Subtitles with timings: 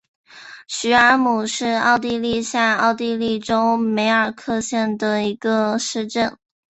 [0.67, 6.35] 许尔姆是奥地利下奥地利州梅尔克县的一个市镇。